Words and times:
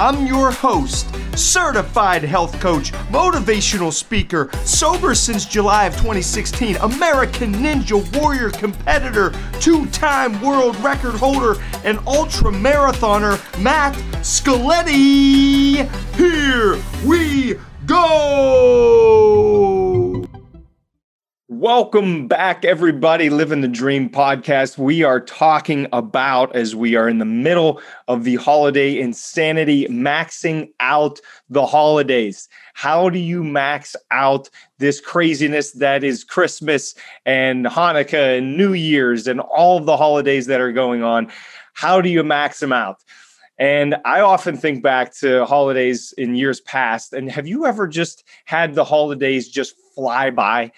I'm 0.00 0.26
your 0.26 0.50
host, 0.50 1.14
certified 1.36 2.22
health 2.22 2.58
coach, 2.58 2.90
motivational 3.12 3.92
speaker, 3.92 4.48
sober 4.64 5.14
since 5.14 5.44
July 5.44 5.84
of 5.84 5.92
2016, 5.92 6.76
American 6.76 7.52
Ninja 7.52 8.00
Warrior 8.18 8.48
competitor, 8.48 9.34
two 9.60 9.84
time 9.88 10.40
world 10.40 10.74
record 10.76 11.16
holder, 11.16 11.62
and 11.84 11.98
ultra 12.06 12.50
marathoner, 12.50 13.36
Matt 13.62 13.92
Scaletti. 14.22 15.86
Here 16.16 16.82
we 17.06 17.58
go! 17.84 18.69
Welcome 21.72 22.26
back, 22.26 22.64
everybody. 22.64 23.30
Living 23.30 23.60
the 23.60 23.68
Dream 23.68 24.10
podcast. 24.10 24.76
We 24.76 25.04
are 25.04 25.20
talking 25.20 25.86
about, 25.92 26.56
as 26.56 26.74
we 26.74 26.96
are 26.96 27.08
in 27.08 27.18
the 27.18 27.24
middle 27.24 27.80
of 28.08 28.24
the 28.24 28.34
holiday 28.34 28.98
insanity, 28.98 29.86
maxing 29.86 30.72
out 30.80 31.20
the 31.48 31.64
holidays. 31.64 32.48
How 32.74 33.08
do 33.08 33.20
you 33.20 33.44
max 33.44 33.94
out 34.10 34.50
this 34.78 35.00
craziness 35.00 35.70
that 35.74 36.02
is 36.02 36.24
Christmas 36.24 36.96
and 37.24 37.66
Hanukkah 37.66 38.38
and 38.38 38.56
New 38.56 38.72
Year's 38.72 39.28
and 39.28 39.38
all 39.38 39.78
of 39.78 39.86
the 39.86 39.96
holidays 39.96 40.46
that 40.46 40.60
are 40.60 40.72
going 40.72 41.04
on? 41.04 41.30
How 41.74 42.00
do 42.00 42.08
you 42.08 42.24
max 42.24 42.58
them 42.58 42.72
out? 42.72 43.04
And 43.58 43.94
I 44.04 44.22
often 44.22 44.56
think 44.56 44.82
back 44.82 45.14
to 45.18 45.46
holidays 45.46 46.12
in 46.18 46.34
years 46.34 46.60
past. 46.62 47.12
And 47.12 47.30
have 47.30 47.46
you 47.46 47.64
ever 47.64 47.86
just 47.86 48.24
had 48.44 48.74
the 48.74 48.84
holidays 48.84 49.48
just 49.48 49.76
fly 49.94 50.30
by? 50.30 50.72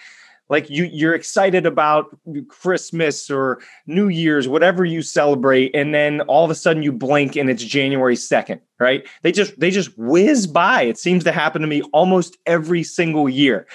Like 0.53 0.69
you 0.69 0.85
you're 0.85 1.13
excited 1.13 1.65
about 1.65 2.17
christmas 2.47 3.29
or 3.29 3.59
new 3.85 4.07
year's 4.07 4.47
whatever 4.47 4.85
you 4.85 5.01
celebrate 5.01 5.75
and 5.75 5.93
then 5.93 6.21
all 6.21 6.45
of 6.45 6.51
a 6.51 6.55
sudden 6.55 6.81
you 6.81 6.91
blink 6.91 7.35
and 7.35 7.49
it's 7.49 7.63
january 7.63 8.15
2nd 8.15 8.59
right? 8.83 9.07
They 9.21 9.31
just 9.31 9.59
they 9.59 9.71
just 9.71 9.97
whiz 9.97 10.45
by. 10.45 10.83
It 10.83 10.97
seems 10.97 11.23
to 11.23 11.31
happen 11.31 11.61
to 11.61 11.67
me 11.67 11.81
almost 11.93 12.37
every 12.45 12.83
single 12.83 13.27
year. 13.27 13.65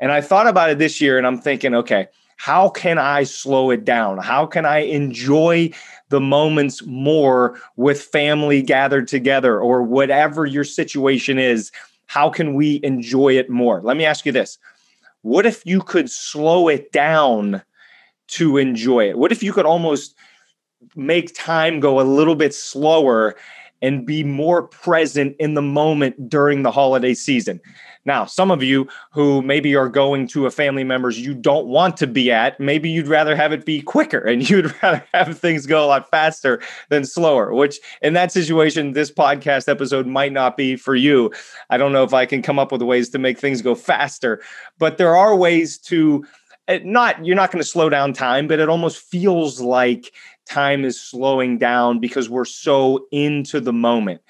And 0.00 0.10
i 0.12 0.20
thought 0.20 0.46
about 0.46 0.70
it 0.70 0.78
this 0.78 1.00
year 1.00 1.18
and 1.18 1.26
i'm 1.26 1.38
thinking 1.38 1.74
okay 1.74 2.08
how 2.36 2.68
can 2.68 2.98
i 2.98 3.22
slow 3.22 3.70
it 3.70 3.84
down? 3.84 4.18
How 4.18 4.44
can 4.46 4.66
i 4.66 4.78
enjoy 4.78 5.70
the 6.08 6.20
moments 6.20 6.84
more 6.84 7.60
with 7.76 8.02
family 8.02 8.60
gathered 8.60 9.08
together 9.08 9.60
or 9.60 9.82
whatever 9.82 10.44
your 10.46 10.64
situation 10.64 11.38
is? 11.38 11.70
How 12.06 12.28
can 12.28 12.54
we 12.54 12.80
enjoy 12.82 13.38
it 13.38 13.48
more? 13.48 13.80
Let 13.82 13.96
me 13.96 14.04
ask 14.04 14.26
you 14.26 14.32
this 14.32 14.58
what 15.24 15.46
if 15.46 15.64
you 15.64 15.80
could 15.80 16.10
slow 16.10 16.68
it 16.68 16.92
down 16.92 17.62
to 18.28 18.58
enjoy 18.58 19.08
it? 19.08 19.16
What 19.16 19.32
if 19.32 19.42
you 19.42 19.54
could 19.54 19.64
almost 19.64 20.14
make 20.96 21.34
time 21.34 21.80
go 21.80 21.98
a 21.98 22.02
little 22.02 22.34
bit 22.34 22.54
slower 22.54 23.34
and 23.82 24.06
be 24.06 24.24
more 24.24 24.62
present 24.62 25.36
in 25.38 25.54
the 25.54 25.62
moment 25.62 26.28
during 26.28 26.62
the 26.62 26.70
holiday 26.70 27.14
season? 27.14 27.60
Now, 28.06 28.26
some 28.26 28.50
of 28.50 28.62
you 28.62 28.86
who 29.12 29.40
maybe 29.40 29.74
are 29.74 29.88
going 29.88 30.26
to 30.28 30.46
a 30.46 30.50
family 30.50 30.84
member's 30.84 31.18
you 31.18 31.34
don't 31.34 31.66
want 31.66 31.96
to 31.98 32.06
be 32.06 32.30
at, 32.30 32.60
maybe 32.60 32.90
you'd 32.90 33.08
rather 33.08 33.34
have 33.34 33.52
it 33.52 33.64
be 33.64 33.80
quicker 33.80 34.18
and 34.18 34.48
you'd 34.50 34.74
rather 34.82 35.04
have 35.12 35.38
things 35.38 35.66
go 35.66 35.84
a 35.84 35.86
lot 35.86 36.10
faster 36.10 36.60
than 36.90 37.04
slower, 37.04 37.54
which 37.54 37.78
in 38.02 38.12
that 38.14 38.32
situation, 38.32 38.92
this 38.92 39.10
podcast 39.10 39.68
episode 39.68 40.06
might 40.06 40.32
not 40.32 40.56
be 40.56 40.76
for 40.76 40.94
you. 40.94 41.32
I 41.70 41.76
don't 41.76 41.92
know 41.92 42.04
if 42.04 42.12
I 42.12 42.26
can 42.26 42.42
come 42.42 42.58
up 42.58 42.72
with 42.72 42.82
ways 42.82 43.08
to 43.10 43.18
make 43.18 43.38
things 43.38 43.62
go 43.62 43.74
faster, 43.74 44.42
but 44.78 44.98
there 44.98 45.16
are 45.16 45.34
ways 45.34 45.78
to 45.78 46.24
eh, 46.68 46.80
not 46.84 47.24
you're 47.24 47.36
not 47.36 47.50
going 47.50 47.62
to 47.62 47.68
slow 47.68 47.88
down 47.88 48.12
time 48.12 48.48
but 48.48 48.58
it 48.58 48.68
almost 48.68 48.98
feels 48.98 49.60
like 49.60 50.12
time 50.46 50.84
is 50.84 51.00
slowing 51.00 51.58
down 51.58 51.98
because 51.98 52.28
we're 52.28 52.44
so 52.44 53.06
into 53.10 53.60
the 53.60 53.72
moment 53.72 54.20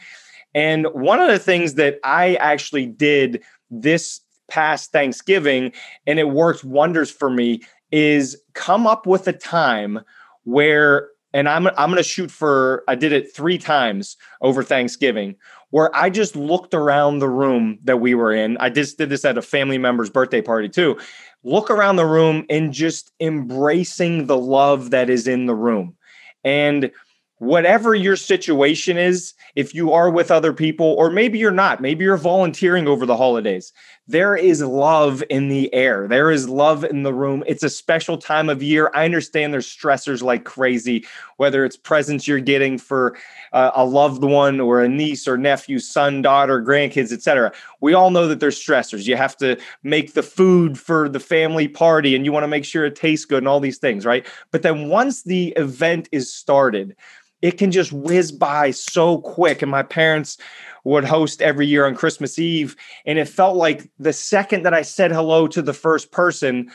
and 0.55 0.87
one 0.93 1.21
of 1.21 1.29
the 1.29 1.39
things 1.39 1.75
that 1.75 1.99
i 2.05 2.35
actually 2.37 2.87
did 2.87 3.43
this 3.71 4.21
past 4.49 4.93
Thanksgiving, 4.93 5.73
and 6.07 6.19
it 6.19 6.31
worked 6.31 6.65
wonders 6.65 7.11
for 7.11 7.31
me, 7.31 7.63
is 7.91 8.37
come 8.55 8.87
up 8.87 9.07
with 9.07 9.29
a 9.29 9.33
time 9.33 10.01
where 10.45 11.09
and 11.33 11.49
I'm 11.49 11.67
I'm 11.67 11.91
going 11.91 11.97
to 11.97 12.03
shoot 12.03 12.31
for 12.31 12.85
I 12.87 12.95
did 12.95 13.13
it 13.13 13.35
3 13.35 13.59
times 13.59 14.17
over 14.41 14.63
Thanksgiving 14.63 15.35
where 15.71 15.95
I 15.95 16.09
just 16.09 16.37
looked 16.37 16.75
around 16.75 17.19
the 17.19 17.29
room 17.29 17.79
that 17.83 17.97
we 17.97 18.15
were 18.15 18.33
in. 18.33 18.57
I 18.59 18.71
just 18.71 18.99
did 18.99 19.09
this 19.09 19.25
at 19.25 19.37
a 19.37 19.43
family 19.43 19.79
member's 19.79 20.11
birthday 20.11 20.41
party 20.41 20.69
too. 20.69 20.97
Look 21.43 21.71
around 21.71 21.97
the 21.97 22.07
room 22.07 22.47
and 22.49 22.73
just 22.73 23.11
embracing 23.19 24.27
the 24.27 24.39
love 24.39 24.91
that 24.91 25.11
is 25.11 25.27
in 25.27 25.47
the 25.47 25.55
room. 25.57 25.97
And 26.45 26.91
whatever 27.39 27.95
your 27.95 28.17
situation 28.17 28.97
is, 28.97 29.35
if 29.55 29.75
you 29.75 29.93
are 29.93 30.11
with 30.11 30.31
other 30.31 30.53
people, 30.53 30.87
or 30.87 31.11
maybe 31.11 31.39
you're 31.39 31.51
not, 31.51 31.81
maybe 31.81 32.05
you're 32.05 32.17
volunteering 32.17 32.87
over 32.87 33.07
the 33.07 33.17
holidays, 33.17 33.73
there 34.07 34.37
is 34.37 34.61
love 34.63 35.23
in 35.31 35.49
the 35.49 35.73
air. 35.73 36.07
There 36.07 36.31
is 36.31 36.47
love 36.47 36.85
in 36.85 37.05
the 37.05 37.15
room. 37.15 37.43
It's 37.47 37.63
a 37.63 37.71
special 37.71 38.19
time 38.19 38.51
of 38.51 38.63
year. 38.63 38.91
I 38.95 39.07
understand 39.07 39.53
there's 39.53 39.67
stressors 39.67 40.23
like 40.23 40.45
crazy, 40.45 41.07
whether 41.39 41.65
it's 41.65 41.77
presents 41.77 42.29
you're 42.29 42.41
getting 42.41 42.77
for 42.77 43.17
uh, 43.53 43.71
a 43.75 43.85
loved 43.85 44.23
one 44.23 44.61
or 44.61 44.83
a 44.83 44.89
niece 44.89 45.27
or 45.27 45.39
nephew, 45.39 45.79
son, 45.79 46.21
daughter, 46.21 46.63
grandkids, 46.63 47.13
etc. 47.13 47.53
We 47.81 47.95
all 47.95 48.11
know 48.11 48.29
that 48.29 48.41
there's 48.41 48.63
stressors. 48.63 49.07
You 49.07 49.17
have 49.17 49.39
to 49.39 49.59
make 49.83 50.13
the 50.13 50.23
food 50.23 50.79
for 50.79 51.09
the 51.09 51.21
family 51.21 51.67
party 51.67 52.15
and 52.15 52.27
you 52.27 52.33
want 52.33 52.45
to 52.45 52.49
make 52.49 52.67
sure 52.67 52.85
it 52.85 52.97
tastes 52.97 53.25
good 53.25 53.39
and 53.39 53.49
all 53.49 53.61
these 53.61 53.79
things, 53.79 54.05
right? 54.05 54.27
But 54.51 54.63
then 54.63 54.91
once 54.91 55.23
the 55.23 55.49
event 55.57 56.11
is 56.13 56.33
started, 56.33 56.95
it 57.45 57.59
can 57.59 57.71
just 57.71 57.93
whiz 57.93 58.33
by 58.33 58.71
so 58.71 59.19
quick. 59.19 59.61
And 59.61 59.71
my 59.71 59.83
parents 59.83 60.39
would 60.85 61.05
host 61.05 61.43
every 61.43 61.67
year 61.67 61.87
on 61.87 61.95
Christmas 61.95 62.39
Eve. 62.39 62.75
And 63.05 63.19
it 63.19 63.29
felt 63.29 63.55
like 63.55 63.87
the 63.99 64.15
second 64.15 64.63
that 64.63 64.73
I 64.73 64.81
said 64.81 65.13
hello 65.13 65.47
to 65.49 65.61
the 65.61 65.75
first 65.75 66.11
person, 66.11 66.71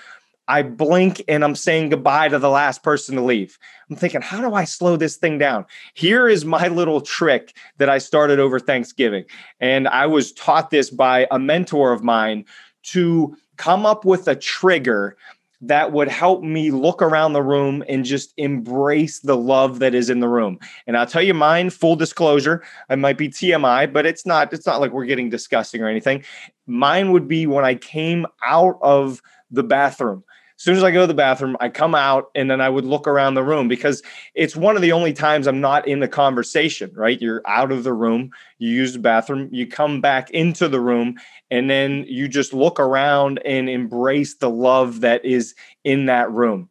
I 0.47 0.61
blink 0.61 1.23
and 1.27 1.43
I'm 1.43 1.55
saying 1.55 1.89
goodbye 1.89 2.27
to 2.27 2.37
the 2.37 2.51
last 2.51 2.83
person 2.83 3.15
to 3.15 3.21
leave. 3.23 3.57
I'm 3.89 3.95
thinking, 3.95 4.21
how 4.21 4.41
do 4.41 4.53
I 4.53 4.63
slow 4.63 4.95
this 4.95 5.17
thing 5.17 5.39
down? 5.39 5.65
Here 5.95 6.29
is 6.29 6.45
my 6.45 6.67
little 6.67 7.01
trick 7.01 7.57
that 7.79 7.89
I 7.89 7.97
started 7.97 8.37
over 8.39 8.59
Thanksgiving. 8.59 9.25
And 9.59 9.87
I 9.87 10.05
was 10.05 10.31
taught 10.33 10.69
this 10.69 10.91
by 10.91 11.25
a 11.31 11.39
mentor 11.39 11.93
of 11.93 12.03
mine 12.03 12.45
to 12.83 13.35
come 13.57 13.87
up 13.87 14.05
with 14.05 14.27
a 14.27 14.35
trigger 14.35 15.17
that 15.61 15.91
would 15.91 16.07
help 16.07 16.41
me 16.41 16.71
look 16.71 17.01
around 17.01 17.33
the 17.33 17.43
room 17.43 17.83
and 17.89 18.05
just 18.05 18.33
embrace 18.37 19.19
the 19.19 19.35
love 19.35 19.79
that 19.79 19.93
is 19.93 20.09
in 20.09 20.19
the 20.21 20.27
room. 20.27 20.57
And 20.87 20.95
I'll 20.95 21.05
tell 21.05 21.21
you 21.21 21.33
mine, 21.33 21.69
full 21.69 21.95
disclosure, 21.95 22.63
I 22.89 22.95
might 22.95 23.17
be 23.17 23.27
TMI, 23.27 23.91
but 23.91 24.05
it's 24.05 24.25
not 24.25 24.53
it's 24.53 24.65
not 24.65 24.79
like 24.79 24.91
we're 24.91 25.05
getting 25.05 25.29
disgusting 25.29 25.81
or 25.81 25.87
anything. 25.87 26.23
Mine 26.65 27.11
would 27.11 27.27
be 27.27 27.45
when 27.45 27.65
I 27.65 27.75
came 27.75 28.25
out 28.45 28.77
of 28.81 29.21
the 29.51 29.63
bathroom 29.63 30.23
as 30.59 30.63
soon 30.65 30.75
as 30.75 30.83
I 30.83 30.91
go 30.91 31.01
to 31.01 31.07
the 31.07 31.13
bathroom, 31.13 31.55
I 31.61 31.69
come 31.69 31.95
out 31.95 32.31
and 32.35 32.51
then 32.51 32.59
I 32.59 32.67
would 32.67 32.83
look 32.83 33.07
around 33.07 33.35
the 33.35 33.43
room 33.43 33.69
because 33.69 34.03
it's 34.35 34.57
one 34.57 34.75
of 34.75 34.81
the 34.81 34.91
only 34.91 35.13
times 35.13 35.47
I'm 35.47 35.61
not 35.61 35.87
in 35.87 36.01
the 36.01 36.07
conversation, 36.09 36.91
right? 36.95 37.19
You're 37.21 37.41
out 37.47 37.71
of 37.71 37.85
the 37.85 37.93
room, 37.93 38.31
you 38.57 38.69
use 38.69 38.91
the 38.91 38.99
bathroom, 38.99 39.47
you 39.53 39.65
come 39.65 40.01
back 40.01 40.29
into 40.31 40.67
the 40.67 40.81
room, 40.81 41.15
and 41.49 41.69
then 41.69 42.03
you 42.09 42.27
just 42.27 42.51
look 42.51 42.77
around 42.77 43.39
and 43.45 43.69
embrace 43.69 44.35
the 44.35 44.49
love 44.49 44.99
that 44.99 45.23
is 45.23 45.55
in 45.85 46.07
that 46.07 46.29
room. 46.29 46.67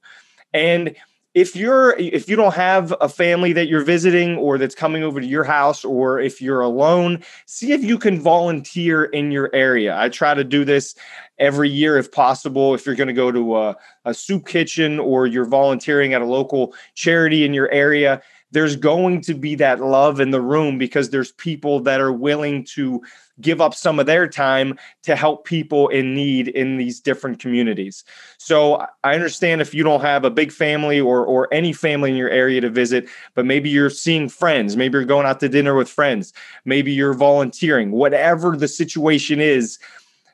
And 0.53 0.95
if 1.41 1.55
you're 1.55 1.97
if 1.99 2.29
you 2.29 2.35
don't 2.35 2.55
have 2.55 2.93
a 3.01 3.09
family 3.09 3.53
that 3.53 3.69
you're 3.69 3.85
visiting 3.85 4.37
or 4.37 4.59
that's 4.59 4.75
coming 4.75 5.05
over 5.05 5.21
to 5.21 5.27
your 5.27 5.45
house 5.45 5.85
or 5.85 6.19
if 6.19 6.43
you're 6.43 6.61
alone 6.61 7.23
see 7.47 7.73
if 7.73 7.85
you 7.85 7.97
can 7.97 8.21
volunteer 8.21 9.05
in 9.05 9.31
your 9.31 9.49
area. 9.55 9.97
I 9.97 10.09
try 10.09 10.35
to 10.35 10.43
do 10.43 10.65
this 10.65 10.97
every 11.39 11.71
year 11.71 11.97
if 11.97 12.11
possible. 12.11 12.75
If 12.75 12.85
you're 12.85 12.97
going 12.97 13.09
to 13.09 13.13
go 13.13 13.31
to 13.31 13.57
a, 13.57 13.77
a 14.05 14.13
soup 14.13 14.47
kitchen 14.47 14.99
or 14.99 15.27
you're 15.27 15.45
volunteering 15.45 16.13
at 16.13 16.23
a 16.23 16.27
local 16.27 16.75
charity 16.95 17.45
in 17.45 17.55
your 17.55 17.71
area 17.71 18.21
there's 18.51 18.77
going 18.77 19.21
to 19.23 19.35
be 19.35 19.55
that 19.57 19.81
love 19.81 20.21
in 20.21 20.31
the 20.31 20.41
room 20.41 20.79
because 20.79 21.11
there's 21.11 21.33
people 21.33 21.81
that 21.81 22.01
are 22.01 22.13
willing 22.13 22.65
to 22.65 23.03
give 23.41 23.61
up 23.61 23.75
some 23.75 24.01
of 24.01 24.07
their 24.07 24.27
time 24.27 24.77
to 25.03 25.15
help 25.15 25.45
people 25.45 25.89
in 25.89 26.15
need 26.15 26.49
in 26.49 26.77
these 26.77 27.01
different 27.01 27.39
communities. 27.39 28.05
So 28.39 28.85
I 29.05 29.15
understand 29.15 29.61
if 29.61 29.75
you 29.75 29.85
don't 29.85 30.01
have 30.01 30.25
a 30.25 30.31
big 30.31 30.51
family 30.51 31.01
or 31.01 31.25
or 31.25 31.53
any 31.53 31.73
family 31.73 32.11
in 32.11 32.17
your 32.17 32.31
area 32.31 32.61
to 32.61 32.71
visit, 32.71 33.09
but 33.35 33.47
maybe 33.47 33.69
you're 33.69 33.91
seeing 33.91 34.29
friends, 34.29 34.77
maybe 34.77 34.95
you're 34.95 35.05
going 35.05 35.27
out 35.27 35.41
to 35.41 35.49
dinner 35.49 35.75
with 35.75 35.89
friends, 35.89 36.33
maybe 36.65 36.93
you're 36.93 37.15
volunteering, 37.15 37.91
whatever 37.91 38.57
the 38.57 38.69
situation 38.69 39.41
is, 39.41 39.79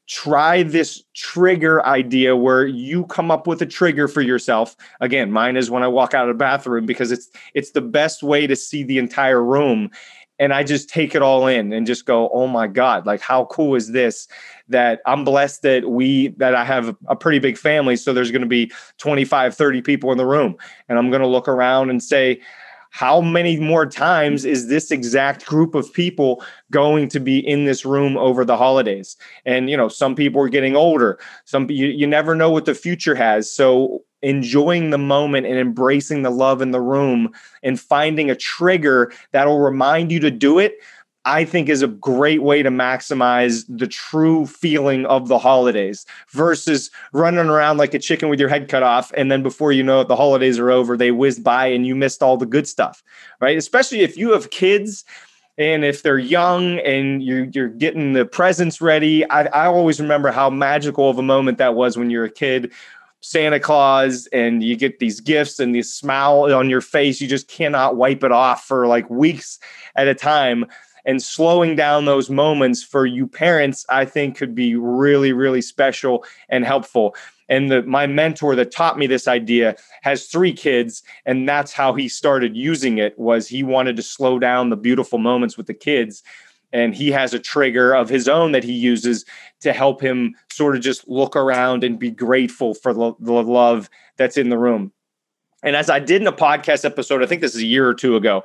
try 0.06 0.62
this 0.62 1.02
trigger 1.14 1.84
idea 1.86 2.36
where 2.36 2.66
you 2.66 3.06
come 3.06 3.30
up 3.30 3.46
with 3.46 3.62
a 3.62 3.66
trigger 3.66 4.06
for 4.06 4.20
yourself 4.20 4.76
again 5.00 5.30
mine 5.30 5.56
is 5.56 5.70
when 5.70 5.82
i 5.82 5.88
walk 5.88 6.12
out 6.12 6.28
of 6.28 6.34
the 6.34 6.38
bathroom 6.38 6.84
because 6.84 7.10
it's 7.10 7.30
it's 7.54 7.70
the 7.70 7.80
best 7.80 8.22
way 8.22 8.46
to 8.46 8.54
see 8.54 8.82
the 8.82 8.98
entire 8.98 9.42
room 9.42 9.90
and 10.38 10.52
I 10.52 10.64
just 10.64 10.88
take 10.88 11.14
it 11.14 11.22
all 11.22 11.46
in 11.46 11.72
and 11.72 11.86
just 11.86 12.06
go, 12.06 12.28
oh 12.30 12.46
my 12.46 12.66
God, 12.66 13.06
like 13.06 13.20
how 13.20 13.44
cool 13.46 13.74
is 13.74 13.92
this? 13.92 14.26
That 14.68 15.00
I'm 15.06 15.24
blessed 15.24 15.62
that 15.62 15.88
we, 15.88 16.28
that 16.38 16.54
I 16.54 16.64
have 16.64 16.96
a 17.06 17.14
pretty 17.14 17.38
big 17.38 17.56
family. 17.56 17.96
So 17.96 18.12
there's 18.12 18.30
going 18.30 18.42
to 18.42 18.48
be 18.48 18.72
25, 18.98 19.54
30 19.54 19.82
people 19.82 20.10
in 20.10 20.18
the 20.18 20.26
room. 20.26 20.56
And 20.88 20.98
I'm 20.98 21.10
going 21.10 21.22
to 21.22 21.28
look 21.28 21.46
around 21.46 21.90
and 21.90 22.02
say, 22.02 22.40
how 22.94 23.20
many 23.20 23.58
more 23.58 23.86
times 23.86 24.44
is 24.44 24.68
this 24.68 24.92
exact 24.92 25.46
group 25.46 25.74
of 25.74 25.92
people 25.92 26.44
going 26.70 27.08
to 27.08 27.18
be 27.18 27.40
in 27.40 27.64
this 27.64 27.84
room 27.84 28.16
over 28.16 28.44
the 28.44 28.56
holidays? 28.56 29.16
And 29.44 29.68
you 29.68 29.76
know 29.76 29.88
some 29.88 30.14
people 30.14 30.40
are 30.40 30.48
getting 30.48 30.76
older. 30.76 31.18
Some 31.44 31.68
you, 31.68 31.88
you 31.88 32.06
never 32.06 32.36
know 32.36 32.50
what 32.50 32.66
the 32.66 32.74
future 32.74 33.16
has. 33.16 33.50
So 33.50 34.04
enjoying 34.22 34.90
the 34.90 34.98
moment 34.98 35.44
and 35.44 35.58
embracing 35.58 36.22
the 36.22 36.30
love 36.30 36.62
in 36.62 36.70
the 36.70 36.80
room 36.80 37.32
and 37.64 37.80
finding 37.80 38.30
a 38.30 38.36
trigger 38.36 39.12
that'll 39.32 39.58
remind 39.58 40.12
you 40.12 40.20
to 40.20 40.30
do 40.30 40.60
it 40.60 40.74
I 41.24 41.44
think 41.44 41.68
is 41.68 41.82
a 41.82 41.88
great 41.88 42.42
way 42.42 42.62
to 42.62 42.70
maximize 42.70 43.64
the 43.68 43.86
true 43.86 44.46
feeling 44.46 45.06
of 45.06 45.28
the 45.28 45.38
holidays 45.38 46.04
versus 46.30 46.90
running 47.12 47.46
around 47.46 47.78
like 47.78 47.94
a 47.94 47.98
chicken 47.98 48.28
with 48.28 48.38
your 48.38 48.48
head 48.48 48.68
cut 48.68 48.82
off. 48.82 49.12
And 49.16 49.32
then 49.32 49.42
before 49.42 49.72
you 49.72 49.82
know 49.82 50.02
it, 50.02 50.08
the 50.08 50.16
holidays 50.16 50.58
are 50.58 50.70
over, 50.70 50.96
they 50.96 51.10
whizzed 51.10 51.42
by 51.42 51.66
and 51.66 51.86
you 51.86 51.94
missed 51.94 52.22
all 52.22 52.36
the 52.36 52.46
good 52.46 52.68
stuff, 52.68 53.02
right? 53.40 53.56
Especially 53.56 54.00
if 54.00 54.16
you 54.16 54.32
have 54.32 54.50
kids 54.50 55.04
and 55.56 55.84
if 55.84 56.02
they're 56.02 56.18
young 56.18 56.78
and 56.80 57.22
you're, 57.22 57.44
you're 57.44 57.68
getting 57.68 58.12
the 58.12 58.26
presents 58.26 58.80
ready. 58.80 59.28
I, 59.30 59.44
I 59.44 59.66
always 59.66 60.00
remember 60.00 60.30
how 60.30 60.50
magical 60.50 61.08
of 61.08 61.18
a 61.18 61.22
moment 61.22 61.58
that 61.58 61.74
was 61.74 61.96
when 61.96 62.10
you're 62.10 62.24
a 62.24 62.30
kid 62.30 62.72
Santa 63.24 63.58
Claus 63.58 64.26
and 64.34 64.62
you 64.62 64.76
get 64.76 64.98
these 64.98 65.18
gifts 65.18 65.58
and 65.58 65.74
this 65.74 65.94
smile 65.94 66.52
on 66.54 66.68
your 66.68 66.82
face. 66.82 67.22
You 67.22 67.28
just 67.28 67.48
cannot 67.48 67.96
wipe 67.96 68.22
it 68.22 68.32
off 68.32 68.66
for 68.66 68.86
like 68.86 69.08
weeks 69.08 69.58
at 69.96 70.06
a 70.06 70.14
time 70.14 70.66
and 71.06 71.22
slowing 71.22 71.76
down 71.76 72.04
those 72.04 72.30
moments 72.30 72.82
for 72.82 73.06
you 73.06 73.26
parents 73.26 73.84
i 73.88 74.04
think 74.04 74.36
could 74.36 74.54
be 74.54 74.74
really 74.74 75.32
really 75.32 75.62
special 75.62 76.24
and 76.48 76.64
helpful. 76.64 77.14
And 77.48 77.70
the, 77.70 77.82
my 77.82 78.06
mentor 78.06 78.56
that 78.56 78.72
taught 78.72 78.98
me 78.98 79.06
this 79.06 79.28
idea 79.28 79.76
has 80.02 80.26
three 80.26 80.52
kids 80.52 81.02
and 81.26 81.48
that's 81.48 81.72
how 81.72 81.94
he 81.94 82.08
started 82.08 82.56
using 82.56 82.98
it 82.98 83.18
was 83.18 83.46
he 83.46 83.62
wanted 83.62 83.96
to 83.96 84.02
slow 84.02 84.38
down 84.38 84.70
the 84.70 84.76
beautiful 84.76 85.18
moments 85.18 85.56
with 85.56 85.66
the 85.66 85.74
kids. 85.74 86.22
And 86.72 86.94
he 86.94 87.10
has 87.10 87.34
a 87.34 87.38
trigger 87.38 87.94
of 87.94 88.08
his 88.08 88.28
own 88.28 88.52
that 88.52 88.64
he 88.64 88.72
uses 88.72 89.24
to 89.60 89.72
help 89.72 90.00
him 90.00 90.34
sort 90.50 90.74
of 90.74 90.82
just 90.82 91.06
look 91.06 91.36
around 91.36 91.84
and 91.84 91.98
be 91.98 92.10
grateful 92.10 92.74
for 92.74 92.92
the, 92.92 93.12
the 93.20 93.32
love 93.32 93.90
that's 94.16 94.36
in 94.36 94.48
the 94.48 94.58
room. 94.58 94.92
And 95.62 95.76
as 95.76 95.88
i 95.88 95.98
did 95.98 96.20
in 96.20 96.26
a 96.26 96.32
podcast 96.32 96.84
episode 96.84 97.22
i 97.22 97.26
think 97.26 97.40
this 97.40 97.54
is 97.54 97.62
a 97.62 97.66
year 97.66 97.88
or 97.88 97.94
two 97.94 98.16
ago 98.16 98.44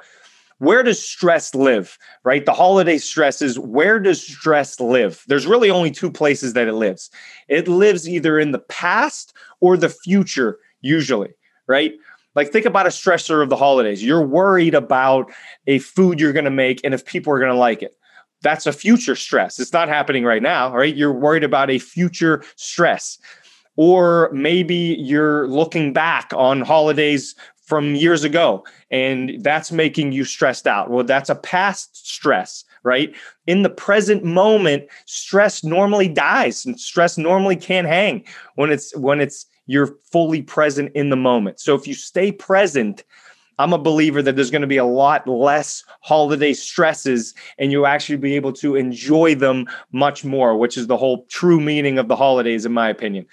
where 0.59 0.83
does 0.83 1.03
stress 1.03 1.55
live 1.55 1.97
right? 2.23 2.45
The 2.45 2.53
holiday 2.53 2.97
stress 2.97 3.41
is 3.41 3.57
where 3.57 3.99
does 3.99 4.21
stress 4.21 4.79
live? 4.79 5.23
There's 5.27 5.47
really 5.47 5.69
only 5.69 5.91
two 5.91 6.11
places 6.11 6.53
that 6.53 6.67
it 6.67 6.73
lives. 6.73 7.09
It 7.47 7.67
lives 7.67 8.07
either 8.07 8.37
in 8.37 8.51
the 8.51 8.59
past 8.59 9.33
or 9.59 9.75
the 9.75 9.89
future 9.89 10.59
usually 10.81 11.33
right? 11.67 11.93
Like 12.35 12.51
think 12.51 12.65
about 12.65 12.87
a 12.87 12.89
stressor 12.89 13.43
of 13.43 13.49
the 13.49 13.55
holidays. 13.55 14.03
You're 14.03 14.25
worried 14.25 14.73
about 14.73 15.31
a 15.67 15.79
food 15.79 16.19
you're 16.19 16.33
going 16.33 16.45
to 16.45 16.51
make 16.51 16.81
and 16.83 16.93
if 16.93 17.05
people 17.05 17.31
are 17.31 17.39
going 17.39 17.51
to 17.51 17.57
like 17.57 17.81
it. 17.81 17.95
That's 18.41 18.65
a 18.65 18.73
future 18.73 19.15
stress. 19.15 19.59
It's 19.59 19.73
not 19.73 19.87
happening 19.87 20.23
right 20.23 20.41
now 20.41 20.73
right? 20.73 20.95
You're 20.95 21.13
worried 21.13 21.43
about 21.43 21.69
a 21.69 21.79
future 21.79 22.43
stress. 22.55 23.17
Or 23.75 24.29
maybe 24.33 24.97
you're 24.99 25.47
looking 25.47 25.93
back 25.93 26.33
on 26.35 26.61
holidays 26.61 27.33
from 27.69 27.93
years 27.93 28.23
ago 28.23 28.65
and 28.89 29.41
that's 29.43 29.71
making 29.71 30.11
you 30.11 30.25
stressed 30.25 30.65
out. 30.65 30.89
Well 30.89 31.03
that's 31.05 31.29
a 31.29 31.35
past 31.35 32.07
stress 32.09 32.65
right? 32.83 33.13
In 33.45 33.61
the 33.61 33.69
present 33.69 34.23
moment 34.23 34.85
stress 35.05 35.63
normally 35.63 36.07
dies 36.07 36.65
and 36.65 36.79
stress 36.79 37.17
normally 37.17 37.55
can't 37.55 37.87
hang 37.87 38.25
when 38.55 38.71
it's 38.71 38.95
when 38.97 39.21
it's 39.21 39.45
you're 39.67 39.95
fully 40.11 40.41
present 40.41 40.91
in 40.95 41.09
the 41.09 41.15
moment. 41.15 41.59
So 41.59 41.75
if 41.75 41.87
you 41.87 41.93
stay 41.93 42.31
present 42.31 43.03
i'm 43.59 43.73
a 43.73 43.77
believer 43.77 44.21
that 44.21 44.37
there's 44.37 44.49
going 44.49 44.61
to 44.61 44.67
be 44.67 44.77
a 44.77 44.85
lot 44.85 45.27
less 45.27 45.83
holiday 45.99 46.53
stresses 46.53 47.35
and 47.57 47.73
you'll 47.73 47.85
actually 47.85 48.15
be 48.15 48.33
able 48.33 48.53
to 48.53 48.77
enjoy 48.77 49.35
them 49.35 49.67
much 49.91 50.23
more 50.23 50.57
which 50.57 50.77
is 50.77 50.87
the 50.87 50.95
whole 50.95 51.25
true 51.25 51.59
meaning 51.59 51.99
of 51.99 52.07
the 52.07 52.15
holidays 52.15 52.65
in 52.65 52.71
my 52.71 52.89
opinion. 52.89 53.25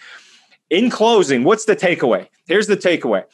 In 0.69 0.91
closing 0.91 1.45
what's 1.45 1.65
the 1.65 1.77
takeaway? 1.77 2.29
Here's 2.47 2.67
the 2.67 2.77
takeaway 2.77 3.25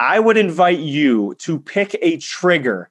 I 0.00 0.20
would 0.20 0.36
invite 0.36 0.78
you 0.78 1.34
to 1.40 1.58
pick 1.58 1.96
a 2.00 2.18
trigger 2.18 2.88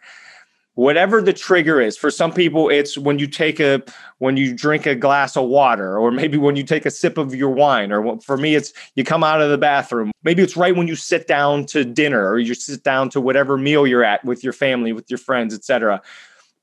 whatever 0.78 1.24
the 1.24 1.34
trigger 1.34 1.82
is. 1.82 1.98
For 1.98 2.12
some 2.12 2.32
people 2.32 2.70
it's 2.70 2.98
when 3.00 3.18
you 3.18 3.26
take 3.26 3.60
a 3.60 3.82
when 4.20 4.38
you 4.38 4.56
drink 4.56 4.86
a 4.86 4.94
glass 4.94 5.36
of 5.36 5.50
water 5.50 5.98
or 5.98 6.12
maybe 6.12 6.38
when 6.38 6.56
you 6.56 6.64
take 6.64 6.86
a 6.86 6.92
sip 6.92 7.18
of 7.18 7.34
your 7.34 7.50
wine 7.50 7.92
or 7.92 8.22
for 8.22 8.38
me 8.38 8.54
it's 8.54 8.74
you 8.94 9.04
come 9.04 9.24
out 9.24 9.42
of 9.42 9.50
the 9.50 9.58
bathroom. 9.58 10.12
Maybe 10.24 10.44
it's 10.44 10.56
right 10.56 10.76
when 10.76 10.88
you 10.88 10.96
sit 10.96 11.28
down 11.28 11.66
to 11.68 11.84
dinner 11.84 12.30
or 12.30 12.38
you 12.38 12.54
sit 12.54 12.84
down 12.84 13.10
to 13.10 13.20
whatever 13.20 13.58
meal 13.58 13.88
you're 13.88 14.04
at 14.04 14.24
with 14.24 14.44
your 14.44 14.54
family 14.54 14.94
with 14.94 15.10
your 15.10 15.18
friends 15.18 15.54
etc 15.54 16.00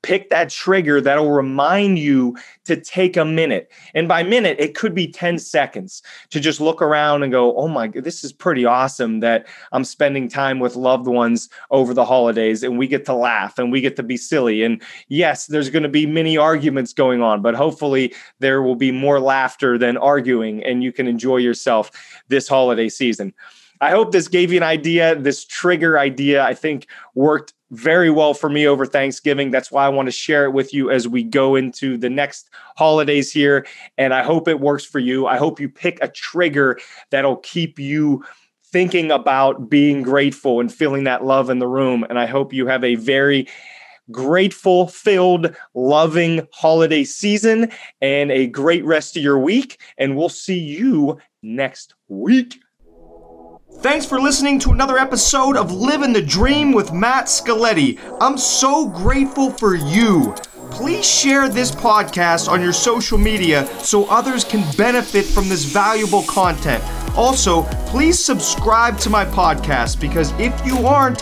pick 0.05 0.29
that 0.29 0.51
trigger 0.51 1.01
that'll 1.01 1.31
remind 1.31 1.97
you 1.97 2.37
to 2.65 2.79
take 2.79 3.17
a 3.17 3.25
minute. 3.25 3.71
And 3.95 4.07
by 4.07 4.21
minute, 4.21 4.55
it 4.59 4.75
could 4.75 4.93
be 4.93 5.07
10 5.07 5.39
seconds 5.39 6.03
to 6.29 6.39
just 6.39 6.61
look 6.61 6.79
around 6.79 7.23
and 7.23 7.31
go, 7.31 7.57
oh 7.57 7.67
my, 7.67 7.87
God, 7.87 8.03
this 8.03 8.23
is 8.23 8.31
pretty 8.31 8.65
awesome 8.65 9.19
that 9.21 9.47
I'm 9.71 9.83
spending 9.83 10.29
time 10.29 10.59
with 10.59 10.75
loved 10.75 11.07
ones 11.07 11.49
over 11.71 11.91
the 11.91 12.05
holidays 12.05 12.61
and 12.61 12.77
we 12.77 12.87
get 12.87 13.03
to 13.05 13.15
laugh 13.15 13.57
and 13.57 13.71
we 13.71 13.81
get 13.81 13.95
to 13.95 14.03
be 14.03 14.15
silly. 14.15 14.61
And 14.61 14.79
yes, 15.07 15.47
there's 15.47 15.71
going 15.71 15.81
to 15.81 15.89
be 15.89 16.05
many 16.05 16.37
arguments 16.37 16.93
going 16.93 17.23
on, 17.23 17.41
but 17.41 17.55
hopefully 17.55 18.13
there 18.37 18.61
will 18.61 18.75
be 18.75 18.91
more 18.91 19.19
laughter 19.19 19.75
than 19.75 19.97
arguing 19.97 20.63
and 20.63 20.83
you 20.83 20.91
can 20.91 21.07
enjoy 21.07 21.37
yourself 21.37 21.89
this 22.27 22.47
holiday 22.47 22.89
season. 22.89 23.33
I 23.81 23.89
hope 23.89 24.11
this 24.11 24.27
gave 24.27 24.51
you 24.51 24.57
an 24.57 24.63
idea. 24.63 25.15
This 25.15 25.45
trigger 25.45 25.99
idea, 25.99 26.43
I 26.43 26.53
think, 26.53 26.87
worked 27.13 27.53
very 27.75 28.09
well 28.09 28.33
for 28.33 28.49
me 28.49 28.67
over 28.67 28.85
Thanksgiving. 28.85 29.51
That's 29.51 29.71
why 29.71 29.85
I 29.85 29.89
want 29.89 30.07
to 30.07 30.11
share 30.11 30.45
it 30.45 30.51
with 30.51 30.73
you 30.73 30.89
as 30.89 31.07
we 31.07 31.23
go 31.23 31.55
into 31.55 31.97
the 31.97 32.09
next 32.09 32.49
holidays 32.75 33.31
here. 33.31 33.65
And 33.97 34.13
I 34.13 34.23
hope 34.23 34.47
it 34.47 34.59
works 34.59 34.85
for 34.85 34.99
you. 34.99 35.27
I 35.27 35.37
hope 35.37 35.59
you 35.59 35.69
pick 35.69 35.99
a 36.01 36.07
trigger 36.07 36.79
that'll 37.11 37.37
keep 37.37 37.79
you 37.79 38.23
thinking 38.71 39.11
about 39.11 39.69
being 39.69 40.01
grateful 40.01 40.59
and 40.59 40.73
feeling 40.73 41.05
that 41.05 41.23
love 41.23 41.49
in 41.49 41.59
the 41.59 41.67
room. 41.67 42.05
And 42.09 42.19
I 42.19 42.25
hope 42.25 42.51
you 42.51 42.67
have 42.67 42.83
a 42.83 42.95
very 42.95 43.47
grateful 44.11 44.87
filled, 44.87 45.55
loving 45.73 46.47
holiday 46.51 47.03
season 47.03 47.71
and 48.01 48.31
a 48.31 48.47
great 48.47 48.85
rest 48.85 49.17
of 49.17 49.23
your 49.23 49.39
week. 49.39 49.79
And 49.97 50.15
we'll 50.15 50.29
see 50.29 50.59
you 50.59 51.17
next 51.41 51.95
week. 52.07 52.59
Thanks 53.81 54.05
for 54.05 54.19
listening 54.19 54.57
to 54.59 54.71
another 54.71 54.97
episode 54.97 55.55
of 55.55 55.71
Living 55.71 56.11
the 56.11 56.21
Dream 56.21 56.71
with 56.71 56.91
Matt 56.91 57.25
Scaletti. 57.25 57.99
I'm 58.19 58.37
so 58.37 58.87
grateful 58.87 59.51
for 59.51 59.75
you. 59.75 60.33
Please 60.71 61.07
share 61.07 61.47
this 61.47 61.71
podcast 61.71 62.49
on 62.49 62.61
your 62.61 62.73
social 62.73 63.17
media 63.17 63.67
so 63.79 64.05
others 64.05 64.43
can 64.43 64.63
benefit 64.75 65.25
from 65.25 65.47
this 65.49 65.65
valuable 65.65 66.23
content. 66.23 66.83
Also, 67.15 67.63
please 67.87 68.17
subscribe 68.21 68.97
to 68.99 69.09
my 69.09 69.23
podcast 69.23 70.01
because 70.01 70.31
if 70.39 70.53
you 70.65 70.85
aren't, 70.87 71.21